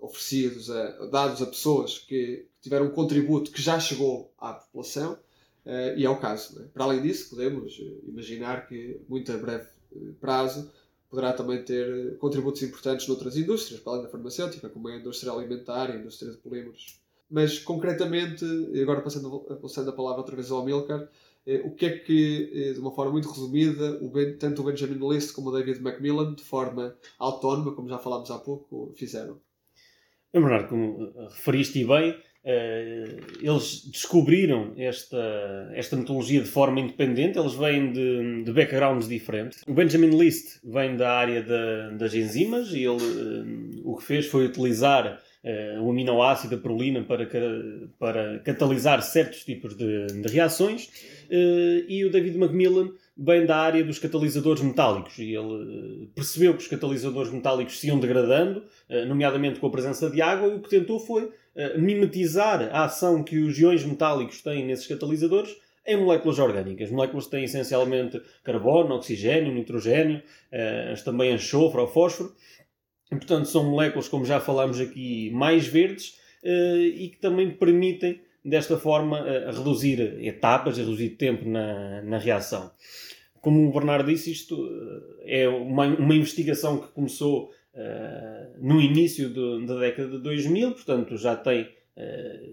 oferecidos 0.00 0.70
a, 0.70 1.06
dados 1.06 1.40
a 1.40 1.46
pessoas 1.46 2.00
que 2.00 2.48
tiveram 2.60 2.86
um 2.86 2.90
contributo 2.90 3.52
que 3.52 3.62
já 3.62 3.78
chegou 3.78 4.32
à 4.38 4.54
população, 4.54 5.16
Uh, 5.64 5.96
e 5.96 6.04
é 6.04 6.10
o 6.10 6.16
caso. 6.16 6.58
Né? 6.58 6.66
Para 6.72 6.84
além 6.84 7.02
disso, 7.02 7.30
podemos 7.30 7.78
uh, 7.78 8.00
imaginar 8.08 8.66
que, 8.66 9.00
muito 9.08 9.30
a 9.30 9.36
breve 9.36 9.68
uh, 9.92 10.14
prazo, 10.14 10.70
poderá 11.10 11.32
também 11.32 11.62
ter 11.62 12.16
contributos 12.18 12.62
importantes 12.62 13.06
noutras 13.06 13.36
indústrias, 13.36 13.80
para 13.80 13.92
além 13.92 14.04
da 14.04 14.08
farmacêutica, 14.08 14.68
como 14.68 14.88
a 14.88 14.96
indústria 14.96 15.32
alimentar 15.32 15.90
e 15.90 15.92
a 15.92 15.96
indústria 15.96 16.32
de 16.32 16.38
polímeros. 16.38 16.98
Mas, 17.30 17.58
concretamente, 17.58 18.44
agora 18.80 19.02
passando, 19.02 19.40
passando 19.60 19.90
a 19.90 19.92
palavra 19.92 20.20
outra 20.20 20.34
vez 20.34 20.50
ao 20.50 20.60
Amilcar, 20.60 21.08
o 21.64 21.70
que 21.70 21.86
é 21.86 21.98
que, 21.98 22.72
de 22.74 22.80
uma 22.80 22.90
forma 22.90 23.12
muito 23.12 23.28
resumida, 23.28 23.98
o 24.02 24.10
ben, 24.10 24.36
tanto 24.36 24.60
o 24.60 24.64
Benjamin 24.64 24.98
List 25.10 25.34
como 25.34 25.48
o 25.48 25.52
David 25.52 25.80
Macmillan, 25.80 26.34
de 26.34 26.42
forma 26.42 26.94
autónoma, 27.18 27.74
como 27.74 27.88
já 27.88 27.98
falámos 27.98 28.30
há 28.30 28.38
pouco, 28.38 28.92
fizeram? 28.94 29.38
É 30.32 30.40
verdade, 30.40 30.68
como 30.68 31.10
referiste 31.28 31.84
bem, 31.86 32.18
eles 33.42 33.84
descobriram 33.90 34.72
esta, 34.76 35.70
esta 35.74 35.96
metodologia 35.96 36.40
de 36.40 36.48
forma 36.48 36.80
independente, 36.80 37.38
eles 37.38 37.54
vêm 37.54 37.92
de, 37.92 38.42
de 38.44 38.52
backgrounds 38.52 39.06
diferentes. 39.06 39.62
O 39.66 39.74
Benjamin 39.74 40.18
List 40.18 40.58
vem 40.64 40.96
da 40.96 41.12
área 41.12 41.42
das 41.98 42.14
enzimas 42.14 42.72
e 42.72 42.84
ele 42.84 42.88
uh, 42.88 43.80
o 43.84 43.96
que 43.96 44.04
fez 44.04 44.26
foi 44.26 44.46
utilizar 44.46 45.20
uh, 45.44 45.82
o 45.82 45.90
aminoácido, 45.90 46.54
a 46.54 46.58
prolina, 46.58 47.02
para, 47.02 47.28
para 47.98 48.38
catalisar 48.38 49.02
certos 49.02 49.44
tipos 49.44 49.76
de, 49.76 50.06
de 50.06 50.28
reações. 50.28 50.88
E 51.30 52.06
o 52.06 52.10
David 52.10 52.38
Macmillan 52.38 52.88
vem 53.14 53.44
da 53.44 53.58
área 53.58 53.84
dos 53.84 53.98
catalisadores 53.98 54.62
metálicos 54.62 55.18
e 55.18 55.34
ele 55.34 56.08
percebeu 56.14 56.54
que 56.54 56.62
os 56.62 56.68
catalisadores 56.68 57.30
metálicos 57.30 57.78
se 57.78 57.88
iam 57.88 58.00
degradando, 58.00 58.62
nomeadamente 59.06 59.60
com 59.60 59.66
a 59.66 59.70
presença 59.70 60.08
de 60.08 60.22
água, 60.22 60.48
e 60.48 60.54
o 60.54 60.62
que 60.62 60.70
tentou 60.70 60.98
foi 60.98 61.30
mimetizar 61.76 62.70
a 62.72 62.84
ação 62.84 63.22
que 63.22 63.38
os 63.38 63.58
iões 63.58 63.84
metálicos 63.84 64.42
têm 64.42 64.64
nesses 64.64 64.86
catalisadores 64.86 65.56
em 65.86 65.96
moléculas 65.96 66.38
orgânicas. 66.38 66.90
Moléculas 66.90 67.24
que 67.24 67.30
têm 67.32 67.44
essencialmente 67.44 68.20
carbono, 68.44 68.94
oxigênio, 68.94 69.52
nitrogênio, 69.52 70.22
mas 70.90 71.02
também 71.02 71.32
enxofre 71.32 71.80
ou 71.80 71.88
fósforo. 71.88 72.34
E, 73.10 73.16
portanto, 73.16 73.46
são 73.46 73.64
moléculas, 73.64 74.06
como 74.06 74.24
já 74.24 74.38
falámos 74.38 74.78
aqui, 74.78 75.30
mais 75.30 75.66
verdes 75.66 76.18
e 76.44 77.08
que 77.08 77.18
também 77.18 77.50
permitem, 77.50 78.20
desta 78.44 78.76
forma, 78.78 79.24
reduzir 79.50 80.22
etapas, 80.22 80.76
reduzir 80.76 81.10
tempo 81.10 81.48
na, 81.48 82.02
na 82.02 82.18
reação. 82.18 82.70
Como 83.40 83.68
o 83.68 83.72
Bernardo 83.72 84.10
disse, 84.10 84.30
isto 84.30 84.56
é 85.22 85.48
uma, 85.48 85.86
uma 85.86 86.14
investigação 86.14 86.78
que 86.78 86.88
começou 86.88 87.50
no 88.60 88.80
início 88.80 89.28
do, 89.28 89.64
da 89.64 89.78
década 89.78 90.10
de 90.10 90.22
2000, 90.22 90.72
portanto 90.72 91.16
já 91.16 91.36
tem 91.36 91.68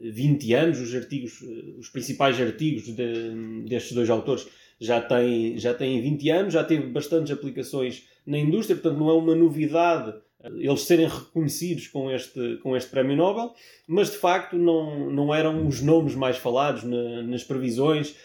20 0.02 0.54
eh, 0.54 0.58
anos, 0.58 0.80
os 0.80 0.94
artigos, 0.96 1.42
eh, 1.44 1.78
os 1.78 1.90
principais 1.90 2.40
artigos 2.40 2.84
de, 2.84 3.64
destes 3.68 3.94
dois 3.94 4.10
autores 4.10 4.48
já 4.80 5.00
têm, 5.00 5.58
já 5.58 5.74
têm 5.74 6.02
20 6.02 6.30
anos, 6.30 6.54
já 6.54 6.64
teve 6.64 6.88
bastantes 6.88 7.32
aplicações 7.32 8.08
na 8.26 8.38
indústria, 8.38 8.76
portanto 8.76 9.00
não 9.00 9.10
é 9.10 9.14
uma 9.14 9.36
novidade 9.36 10.14
eh, 10.44 10.50
eles 10.56 10.82
serem 10.82 11.08
reconhecidos 11.08 11.88
com 11.88 12.10
este, 12.10 12.58
com 12.64 12.76
este 12.76 12.90
Prémio 12.90 13.16
Nobel, 13.16 13.54
mas 13.88 14.10
de 14.12 14.18
facto 14.18 14.58
não, 14.58 15.12
não 15.12 15.34
eram 15.34 15.68
os 15.68 15.82
nomes 15.82 16.16
mais 16.16 16.38
falados 16.38 16.84
na, 16.84 17.22
nas 17.22 17.44
previsões 17.44 18.16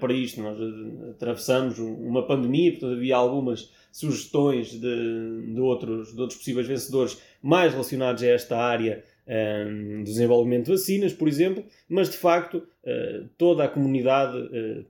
para 0.00 0.12
isto. 0.12 0.40
Nós 0.40 0.58
atravessamos 1.10 1.78
uma 1.78 2.26
pandemia, 2.26 2.72
portanto 2.72 2.94
havia 2.94 3.16
algumas 3.16 3.70
sugestões 3.92 4.70
de, 4.70 5.52
de, 5.52 5.60
outros, 5.60 6.14
de 6.14 6.20
outros 6.20 6.38
possíveis 6.38 6.66
vencedores 6.66 7.20
mais 7.42 7.72
relacionados 7.72 8.22
a 8.22 8.26
esta 8.26 8.56
área 8.56 9.04
um, 9.26 10.02
desenvolvimento 10.02 10.66
de 10.66 10.72
vacinas, 10.72 11.12
por 11.12 11.28
exemplo, 11.28 11.64
mas 11.88 12.08
de 12.08 12.16
facto 12.16 12.66
toda 13.36 13.64
a 13.64 13.68
comunidade 13.68 14.38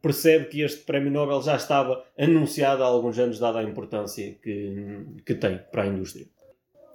percebe 0.01 0.47
que 0.47 0.61
este 0.63 0.85
Prémio 0.85 1.11
Nobel 1.11 1.43
já 1.43 1.57
estava 1.57 2.05
anunciado 2.17 2.83
há 2.83 2.87
alguns 2.87 3.19
anos, 3.19 3.39
dada 3.39 3.59
a 3.59 3.65
importância 3.65 4.37
que, 4.43 5.05
que 5.27 5.35
tem 5.35 5.59
para 5.73 5.83
a 5.83 5.87
indústria. 5.87 6.27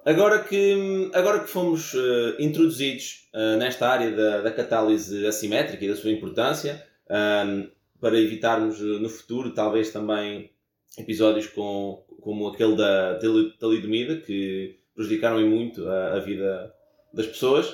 Agora 0.05 0.43
que, 0.43 1.09
agora 1.13 1.39
que 1.39 1.49
fomos 1.49 1.95
uh, 1.95 2.35
introduzidos 2.39 3.27
nesta 3.57 3.89
área 3.89 4.11
da, 4.11 4.41
da, 4.41 4.51
catálise 4.51 5.25
assimétrica 5.25 5.83
e 5.83 5.89
da 5.89 5.95
sua 5.95 6.11
importância, 6.11 6.81
um, 7.09 7.69
para 7.99 8.19
evitarmos 8.19 8.79
no 8.79 9.09
futuro 9.09 9.53
talvez 9.53 9.91
também 9.91 10.51
episódios 10.97 11.47
com, 11.47 12.03
como 12.21 12.47
aquele 12.47 12.75
da 12.75 13.19
talidomida, 13.59 14.17
que 14.17 14.77
prejudicaram 14.93 15.41
muito 15.47 15.87
a, 15.87 16.13
a 16.15 16.19
vida 16.19 16.73
das 17.13 17.27
pessoas. 17.27 17.65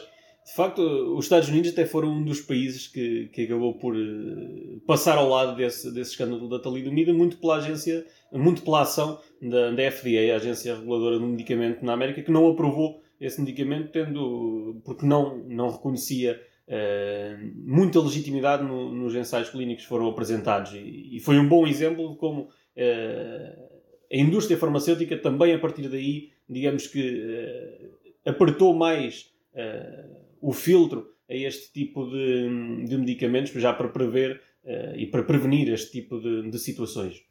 De 0.43 0.55
facto, 0.55 0.81
os 0.81 1.25
Estados 1.25 1.49
Unidos 1.49 1.71
até 1.71 1.85
foram 1.85 2.09
um 2.09 2.23
dos 2.23 2.41
países 2.41 2.87
que, 2.87 3.29
que 3.31 3.43
acabou 3.43 3.75
por 3.75 3.95
uh, 3.95 4.81
passar 4.87 5.17
ao 5.17 5.29
lado 5.29 5.55
desse, 5.55 5.93
desse 5.93 6.11
escândalo 6.11 6.49
da 6.49 6.59
talidomida, 6.59 7.13
muito 7.13 7.37
pela 7.37 7.57
agência, 7.57 8.05
muito 8.31 8.63
pela 8.63 8.81
ação 8.81 9.19
da, 9.41 9.71
da 9.71 9.91
FDA, 9.91 10.33
a 10.33 10.37
agência 10.37 10.75
reguladora 10.75 11.19
do 11.19 11.27
medicamento 11.27 11.85
na 11.85 11.93
América, 11.93 12.23
que 12.23 12.31
não 12.31 12.49
aprovou 12.49 13.01
esse 13.19 13.39
medicamento, 13.39 13.91
tendo, 13.91 14.81
porque 14.83 15.05
não, 15.05 15.37
não 15.47 15.69
reconhecia 15.69 16.41
uh, 16.71 17.51
muita 17.55 17.99
legitimidade 17.99 18.63
no, 18.63 18.93
nos 18.93 19.13
ensaios 19.13 19.49
clínicos 19.49 19.83
que 19.83 19.89
foram 19.89 20.07
apresentados. 20.07 20.73
E, 20.73 21.17
e, 21.17 21.19
foi 21.19 21.37
um 21.37 21.47
bom 21.47 21.67
exemplo 21.67 22.09
de 22.11 22.17
como 22.17 22.43
uh, 22.43 23.71
a 24.11 24.17
indústria 24.17 24.57
farmacêutica 24.57 25.17
também, 25.17 25.53
a 25.53 25.59
partir 25.59 25.87
daí, 25.87 26.31
digamos 26.49 26.87
que 26.87 27.91
apertou 28.25 28.73
mais 28.73 29.31
uh, 29.53 30.15
o 30.41 30.51
filtro 30.51 31.13
a 31.29 31.33
este 31.33 31.71
tipo 31.71 32.09
de, 32.09 32.85
de 32.85 32.97
medicamentos, 32.97 33.51
já 33.53 33.73
para 33.73 33.87
prever 33.87 34.41
uh, 34.63 34.95
e 34.95 35.05
para 35.07 35.23
prevenir 35.23 35.71
este 35.71 35.91
tipo 35.91 36.19
de, 36.19 36.49
de 36.49 36.59
situações. 36.59 37.23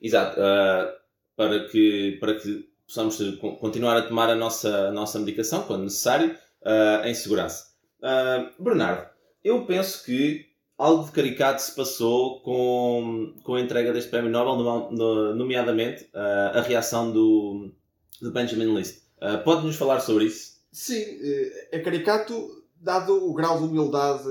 Exato. 0.00 0.38
Uh, 0.38 1.02
para, 1.34 1.68
que, 1.68 2.18
para 2.20 2.34
que 2.34 2.68
possamos 2.86 3.18
continuar 3.58 3.96
a 3.96 4.02
tomar 4.02 4.28
a 4.28 4.34
nossa, 4.34 4.88
a 4.88 4.92
nossa 4.92 5.18
medicação, 5.18 5.62
quando 5.62 5.84
necessário, 5.84 6.36
em 7.04 7.14
segurança. 7.14 7.71
Bernardo, 8.58 9.08
eu 9.44 9.64
penso 9.64 10.04
que 10.04 10.46
algo 10.76 11.04
de 11.04 11.12
caricato 11.12 11.62
se 11.62 11.74
passou 11.74 12.40
com, 12.40 13.34
com 13.44 13.54
a 13.54 13.60
entrega 13.60 13.92
deste 13.92 14.10
Prémio 14.10 14.30
Nobel, 14.30 14.90
nomeadamente 15.34 16.08
a 16.12 16.60
reação 16.60 17.12
do, 17.12 17.70
do 18.20 18.30
Benjamin 18.30 18.74
List. 18.74 19.02
Uh, 19.22 19.42
Pode-nos 19.44 19.76
falar 19.76 20.00
sobre 20.00 20.24
isso? 20.24 20.52
Sim, 20.72 21.00
eh, 21.00 21.68
é 21.72 21.78
caricato, 21.80 22.64
dado 22.80 23.28
o 23.28 23.32
grau 23.34 23.58
de 23.58 23.64
humildade 23.64 24.28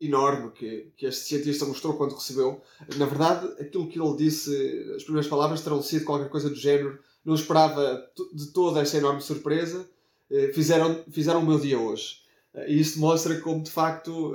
enorme 0.00 0.50
que, 0.52 0.92
que 0.96 1.06
este 1.06 1.24
cientista 1.24 1.66
mostrou 1.66 1.96
quando 1.96 2.14
recebeu. 2.14 2.62
Na 2.96 3.06
verdade, 3.06 3.46
aquilo 3.60 3.88
que 3.88 4.00
ele 4.00 4.16
disse, 4.16 4.50
as 4.96 5.02
primeiras 5.02 5.28
palavras 5.28 5.60
terão 5.60 5.82
sido 5.82 6.04
qualquer 6.04 6.28
coisa 6.28 6.48
do 6.48 6.56
género. 6.56 6.98
Não 7.24 7.34
esperava 7.34 8.04
de 8.32 8.52
toda 8.52 8.80
esta 8.80 8.96
enorme 8.96 9.20
surpresa. 9.20 9.88
Eh, 10.30 10.52
fizeram, 10.54 11.04
fizeram 11.10 11.40
o 11.40 11.46
meu 11.46 11.60
dia 11.60 11.78
hoje. 11.78 12.22
Eh, 12.54 12.72
e 12.72 12.80
isso 12.80 12.98
mostra 12.98 13.40
como, 13.40 13.62
de 13.62 13.70
facto, 13.70 14.34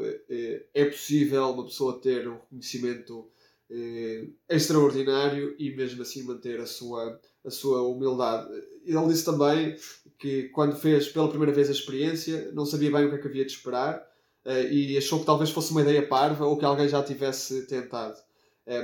é 0.74 0.86
possível 0.86 1.50
uma 1.50 1.66
pessoa 1.66 2.00
ter 2.02 2.28
um 2.28 2.36
reconhecimento 2.36 3.30
extraordinário 4.48 5.56
e 5.58 5.76
mesmo 5.76 6.04
assim 6.04 6.24
manter 6.24 6.60
a 6.60 6.66
sua, 6.66 7.20
a 7.44 7.50
sua 7.50 7.82
humildade 7.82 8.48
ele 8.86 9.08
disse 9.08 9.26
também 9.26 9.76
que 10.20 10.50
quando 10.50 10.76
fez 10.76 11.08
pela 11.08 11.30
primeira 11.30 11.54
vez 11.54 11.70
a 11.70 11.72
experiência 11.72 12.52
não 12.52 12.66
sabia 12.66 12.92
bem 12.92 13.06
o 13.06 13.10
que 13.10 13.16
é 13.16 13.18
que 13.18 13.28
havia 13.28 13.46
de 13.46 13.52
esperar 13.52 14.06
e 14.70 14.98
achou 14.98 15.20
que 15.20 15.26
talvez 15.26 15.50
fosse 15.50 15.72
uma 15.72 15.82
ideia 15.82 16.06
parva 16.06 16.46
ou 16.46 16.58
que 16.58 16.66
alguém 16.66 16.88
já 16.88 17.02
tivesse 17.02 17.66
tentado. 17.66 18.16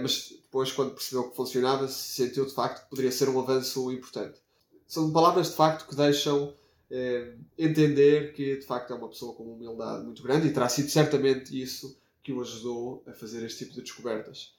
Mas 0.02 0.30
depois, 0.42 0.72
quando 0.72 0.94
percebeu 0.94 1.30
que 1.30 1.36
funcionava, 1.36 1.88
sentiu 1.88 2.46
de 2.46 2.54
facto 2.54 2.84
que 2.84 2.90
poderia 2.90 3.12
ser 3.12 3.30
um 3.30 3.40
avanço 3.40 3.92
importante. 3.92 4.40
São 4.88 5.12
palavras 5.12 5.50
de 5.50 5.56
facto 5.56 5.88
que 5.88 5.96
deixam 5.96 6.54
uh, 6.92 7.40
entender 7.58 8.34
que 8.34 8.58
de 8.58 8.66
facto 8.66 8.94
é 8.94 8.96
uma 8.96 9.10
pessoa 9.10 9.34
com 9.36 9.44
uma 9.44 9.54
humildade 9.54 10.04
muito 10.04 10.24
grande 10.24 10.48
e 10.48 10.54
terá 10.54 10.68
sido 10.70 10.90
certamente 10.90 11.60
isso 11.60 12.00
que 12.24 12.34
o 12.34 12.42
ajudou 12.42 13.04
a 13.08 13.14
fazer 13.14 13.46
este 13.46 13.66
tipo 13.66 13.76
de 13.76 13.82
descobertas. 13.82 14.54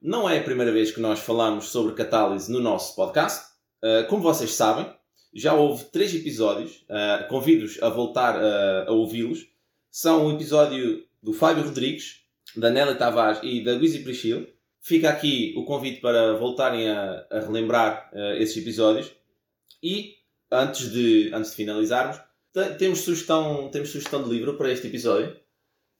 Não 0.00 0.28
é 0.28 0.38
a 0.38 0.42
primeira 0.42 0.70
vez 0.70 0.90
que 0.90 1.00
nós 1.00 1.20
falamos 1.20 1.68
sobre 1.70 1.94
catálise 1.94 2.52
no 2.52 2.60
nosso 2.60 2.94
podcast. 2.94 3.46
Uh, 3.82 4.06
como 4.08 4.22
vocês 4.22 4.52
sabem, 4.54 4.92
já 5.34 5.54
houve 5.54 5.84
três 5.86 6.14
episódios. 6.14 6.84
Uh, 6.88 7.26
Convido-os 7.28 7.82
a 7.82 7.88
voltar 7.88 8.36
uh, 8.36 8.88
a 8.88 8.92
ouvi-los. 8.92 9.48
São 9.90 10.26
um 10.26 10.34
episódio 10.34 11.04
do 11.22 11.32
Fábio 11.32 11.64
Rodrigues, 11.64 12.22
da 12.54 12.70
Nélia 12.70 12.94
Tavares 12.94 13.40
e 13.42 13.64
da 13.64 13.72
Luísa 13.72 13.98
Prichil. 14.00 14.46
Fica 14.80 15.08
aqui 15.08 15.54
o 15.56 15.64
convite 15.64 16.00
para 16.00 16.36
voltarem 16.36 16.88
a, 16.88 17.26
a 17.30 17.40
relembrar 17.40 18.08
esses 18.38 18.56
episódios. 18.56 19.10
E, 19.82 20.15
antes 20.50 20.90
de, 20.90 21.30
antes 21.32 21.50
de 21.50 21.56
finalizarmos, 21.56 22.20
temos 22.78 23.00
sugestão, 23.00 23.70
temos 23.70 23.90
sugestão 23.90 24.22
de 24.22 24.30
livro 24.30 24.56
para 24.56 24.72
este 24.72 24.86
episódio? 24.86 25.36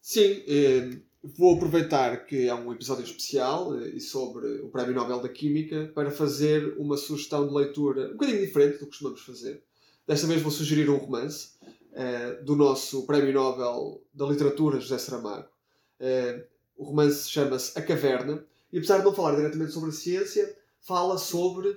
Sim, 0.00 0.43
eh, 0.47 1.00
Vou 1.35 1.57
aproveitar 1.57 2.25
que 2.25 2.47
é 2.47 2.55
um 2.55 2.73
episódio 2.73 3.03
especial 3.03 3.76
eh, 3.81 3.99
sobre 3.99 4.61
o 4.61 4.69
Prémio 4.69 4.95
Nobel 4.95 5.21
da 5.21 5.29
Química 5.29 5.91
para 5.93 6.11
fazer 6.11 6.76
uma 6.79 6.97
sugestão 6.97 7.49
de 7.49 7.55
leitura 7.55 8.11
um 8.11 8.12
bocadinho 8.12 8.47
diferente 8.47 8.75
do 8.75 8.79
que 8.81 8.87
costumamos 8.87 9.23
fazer. 9.23 9.62
Desta 10.07 10.26
vez 10.29 10.41
vou 10.41 10.53
sugerir 10.53 10.88
um 10.88 10.97
romance 10.97 11.55
uh, 11.93 12.45
do 12.45 12.55
nosso 12.55 13.05
Prémio 13.07 13.33
Nobel 13.33 14.00
da 14.15 14.26
Literatura, 14.26 14.79
José 14.79 14.99
Saramago. 14.99 15.49
Uh, 15.99 16.45
o 16.76 16.85
romance 16.85 17.29
chama-se 17.29 17.76
A 17.76 17.83
Caverna 17.83 18.45
e, 18.73 18.79
apesar 18.79 18.99
de 18.99 19.05
não 19.05 19.12
falar 19.12 19.35
diretamente 19.35 19.73
sobre 19.73 19.88
a 19.88 19.93
ciência, 19.93 20.57
fala 20.81 21.19
sobre 21.19 21.76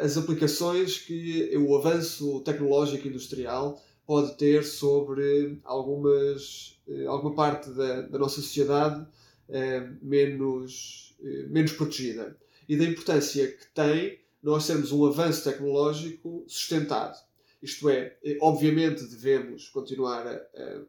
as 0.00 0.16
aplicações 0.16 0.98
que 0.98 1.56
o 1.56 1.76
avanço 1.76 2.40
tecnológico 2.40 3.08
industrial 3.08 3.82
pode 4.06 4.36
ter 4.36 4.64
sobre 4.64 5.58
algumas 5.64 6.74
eh, 6.86 7.06
alguma 7.06 7.34
parte 7.34 7.70
da, 7.70 8.02
da 8.02 8.18
nossa 8.18 8.36
sociedade 8.36 9.06
eh, 9.48 9.88
menos, 10.02 11.16
eh, 11.22 11.46
menos 11.48 11.72
protegida. 11.72 12.36
E 12.68 12.76
da 12.76 12.84
importância 12.84 13.50
que 13.50 13.66
tem 13.74 14.20
nós 14.42 14.66
termos 14.66 14.92
um 14.92 15.04
avanço 15.06 15.44
tecnológico 15.44 16.44
sustentado. 16.46 17.16
Isto 17.62 17.88
é, 17.88 18.14
obviamente 18.42 19.04
devemos 19.04 19.70
continuar 19.70 20.26
a, 20.26 20.82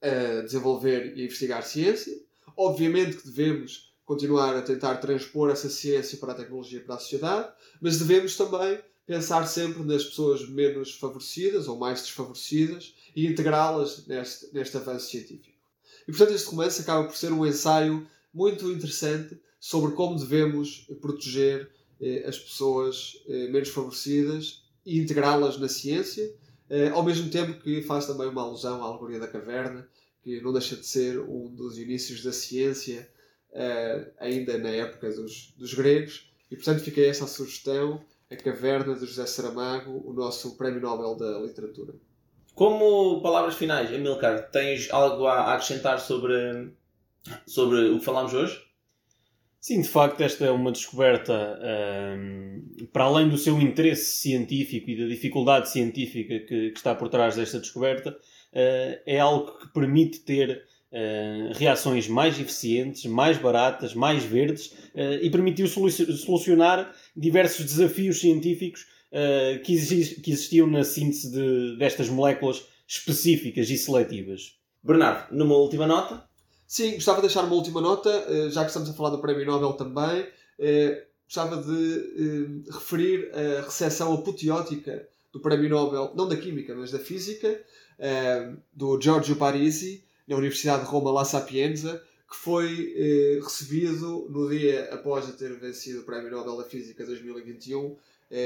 a 0.00 0.42
desenvolver 0.42 1.16
e 1.16 1.22
a 1.22 1.24
investigar 1.24 1.64
ciência, 1.64 2.16
obviamente 2.56 3.16
que 3.16 3.28
devemos 3.28 3.89
continuar 4.10 4.56
a 4.56 4.62
tentar 4.62 4.96
transpor 4.96 5.50
essa 5.50 5.70
ciência 5.70 6.18
para 6.18 6.32
a 6.32 6.34
tecnologia 6.34 6.80
para 6.80 6.96
a 6.96 6.98
sociedade, 6.98 7.48
mas 7.80 7.96
devemos 7.96 8.36
também 8.36 8.80
pensar 9.06 9.46
sempre 9.46 9.84
nas 9.84 10.02
pessoas 10.02 10.48
menos 10.48 10.96
favorecidas 10.96 11.68
ou 11.68 11.78
mais 11.78 12.00
desfavorecidas 12.00 12.92
e 13.14 13.24
integrá-las 13.24 14.08
neste, 14.08 14.52
neste 14.52 14.76
avanço 14.76 15.10
científico. 15.10 15.56
E 16.08 16.10
portanto, 16.10 16.34
este 16.34 16.48
romance 16.48 16.82
acaba 16.82 17.06
por 17.06 17.16
ser 17.16 17.32
um 17.32 17.46
ensaio 17.46 18.04
muito 18.34 18.68
interessante 18.72 19.40
sobre 19.60 19.92
como 19.92 20.18
devemos 20.18 20.88
proteger 21.00 21.70
eh, 22.00 22.24
as 22.26 22.36
pessoas 22.36 23.12
eh, 23.28 23.46
menos 23.46 23.68
favorecidas 23.68 24.64
e 24.84 24.98
integrá-las 24.98 25.56
na 25.56 25.68
ciência, 25.68 26.34
eh, 26.68 26.88
ao 26.88 27.04
mesmo 27.04 27.30
tempo 27.30 27.60
que 27.60 27.80
faz 27.82 28.06
também 28.06 28.26
uma 28.26 28.42
alusão 28.42 28.82
à 28.82 28.86
alegoria 28.86 29.20
da 29.20 29.28
caverna, 29.28 29.88
que 30.24 30.40
não 30.40 30.52
deixa 30.52 30.74
de 30.74 30.84
ser 30.84 31.20
um 31.20 31.54
dos 31.54 31.78
inícios 31.78 32.24
da 32.24 32.32
ciência, 32.32 33.08
eh, 33.52 34.12
ainda 34.18 34.58
na 34.58 34.70
época 34.70 35.10
dos, 35.10 35.54
dos 35.56 35.74
gregos, 35.74 36.32
e 36.50 36.56
portanto 36.56 36.82
fica 36.82 37.00
esta 37.00 37.24
a 37.24 37.28
sugestão, 37.28 38.04
A 38.30 38.36
Caverna 38.36 38.94
de 38.94 39.06
José 39.06 39.26
Saramago, 39.26 40.02
o 40.04 40.12
nosso 40.12 40.56
Prémio 40.56 40.80
Nobel 40.80 41.16
da 41.16 41.38
Literatura. 41.40 41.94
Como 42.54 43.20
palavras 43.22 43.54
finais, 43.54 43.92
Amilcar, 43.92 44.50
tens 44.50 44.90
algo 44.90 45.26
a 45.26 45.54
acrescentar 45.54 45.98
sobre, 45.98 46.72
sobre 47.46 47.90
o 47.90 47.98
que 47.98 48.04
falámos 48.04 48.34
hoje? 48.34 48.70
Sim, 49.60 49.82
de 49.82 49.88
facto, 49.88 50.22
esta 50.22 50.46
é 50.46 50.50
uma 50.50 50.72
descoberta, 50.72 51.60
hum, 52.16 52.86
para 52.92 53.04
além 53.04 53.28
do 53.28 53.36
seu 53.36 53.60
interesse 53.60 54.18
científico 54.18 54.88
e 54.88 54.98
da 54.98 55.06
dificuldade 55.06 55.70
científica 55.70 56.38
que, 56.40 56.70
que 56.70 56.78
está 56.78 56.94
por 56.94 57.10
trás 57.10 57.36
desta 57.36 57.60
descoberta, 57.60 58.10
uh, 58.10 59.02
é 59.04 59.18
algo 59.20 59.58
que 59.58 59.68
permite 59.72 60.20
ter 60.20 60.64
uh, 60.92 61.52
reações 61.54 62.08
mais 62.08 62.38
eficientes, 62.38 63.06
mais 63.06 63.38
baratas, 63.38 63.94
mais 63.94 64.22
verdes 64.24 64.66
uh, 64.94 65.22
e 65.22 65.30
permitiu 65.30 65.66
solu 65.66 65.90
solucionar 65.90 66.94
diversos 67.16 67.64
desafios 67.64 68.20
científicos 68.20 68.86
que, 69.64 69.74
exi 69.74 70.20
que, 70.20 70.30
existiam 70.30 70.68
na 70.68 70.84
síntese 70.84 71.32
de, 71.32 71.76
destas 71.76 72.08
moléculas 72.08 72.64
específicas 72.86 73.68
e 73.68 73.76
seletivas. 73.76 74.56
Bernardo, 74.82 75.34
numa 75.34 75.56
última 75.56 75.84
nota? 75.84 76.30
Sim, 76.70 76.94
gostava 76.94 77.16
de 77.16 77.26
deixar 77.26 77.42
uma 77.42 77.56
última 77.56 77.80
nota, 77.80 78.08
eh, 78.28 78.48
já 78.48 78.62
que 78.62 78.68
estamos 78.68 78.88
a 78.88 78.92
falar 78.92 79.10
do 79.10 79.20
Prémio 79.20 79.44
Nobel 79.44 79.72
também. 79.72 80.24
Eh, 80.56 81.04
gostava 81.26 81.56
de 81.56 82.64
eh, 82.68 82.72
referir 82.72 83.28
a 83.34 83.62
recepção 83.62 84.14
apoteótica 84.14 85.04
do 85.32 85.40
Prémio 85.40 85.68
Nobel, 85.68 86.12
não 86.14 86.28
da 86.28 86.36
Química, 86.36 86.72
mas 86.76 86.92
da 86.92 87.00
Física, 87.00 87.60
do 88.72 89.00
Giorgio 89.00 89.36
Parisi, 89.36 90.04
na 90.30 90.36
Universidade 90.36 90.84
de 90.84 90.88
Roma 90.88 91.12
La 91.12 91.24
Sapienza, 91.26 92.02
que 92.30 92.36
foi 92.36 92.94
recebido 93.42 94.28
no 94.30 94.48
dia 94.48 94.88
após 94.92 95.26
ter 95.34 95.52
vencido 95.58 96.00
o 96.00 96.02
Prémio 96.04 96.30
Nobel 96.30 96.56
da 96.56 96.64
Física 96.64 97.04
2021 97.04 97.96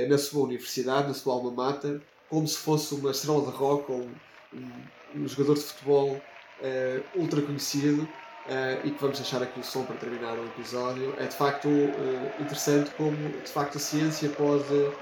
na 0.08 0.16
sua 0.16 0.44
universidade, 0.44 1.08
na 1.08 1.14
sua 1.14 1.34
alma 1.34 1.50
mater, 1.50 2.00
como 2.28 2.48
se 2.48 2.56
fosse 2.56 2.94
uma 2.94 3.10
estrela 3.10 3.42
de 3.42 3.56
rock 3.56 3.92
ou 3.92 4.08
um, 4.52 5.22
um 5.22 5.28
jogador 5.28 5.54
de 5.54 5.60
futebol 5.60 6.10
uh, 6.14 7.20
ultra 7.20 7.40
conhecido 7.42 8.02
uh, 8.02 8.86
e 8.86 8.90
que 8.90 9.00
vamos 9.00 9.18
deixar 9.18 9.42
aqui 9.42 9.60
o 9.60 9.64
som 9.64 9.84
para 9.84 9.96
terminar 9.96 10.36
o 10.38 10.44
episódio. 10.46 11.14
É 11.18 11.26
de 11.26 11.36
facto 11.36 11.68
uh, 11.68 12.42
interessante 12.42 12.90
como 12.96 13.16
de 13.16 13.50
facto 13.50 13.76
a 13.76 13.80
ciência 13.80 14.28
pode 14.30 14.92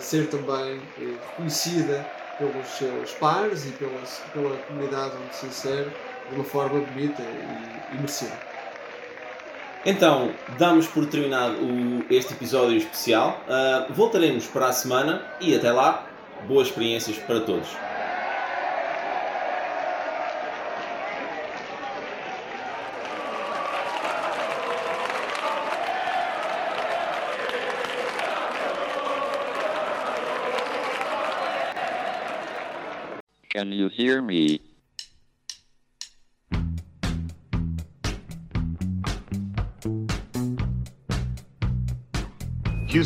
ser 0.00 0.28
também 0.28 0.82
reconhecida 0.98 2.06
pelos 2.36 2.68
seus 2.68 3.12
pares 3.12 3.64
e 3.64 3.70
pelas, 3.70 4.20
pela 4.34 4.54
comunidade 4.64 5.16
onde 5.16 5.34
se 5.34 5.46
insere 5.46 5.90
de 6.32 6.36
uma 6.36 6.44
forma 6.44 6.80
bonita 6.80 7.22
e, 7.22 7.94
e 7.94 7.96
merecida. 7.96 8.52
Então, 9.84 10.30
damos 10.58 10.86
por 10.86 11.06
terminado 11.06 11.56
o, 11.56 12.04
este 12.08 12.32
episódio 12.32 12.76
especial. 12.76 13.40
Uh, 13.48 13.92
voltaremos 13.92 14.46
para 14.46 14.66
a 14.66 14.72
semana 14.72 15.22
e 15.40 15.54
até 15.54 15.72
lá, 15.72 16.06
boas 16.46 16.68
experiências 16.68 17.18
para 17.18 17.40
todos. 17.40 17.68
Can 33.50 33.70
you 33.70 33.90
hear 33.94 34.22
me? 34.22 34.61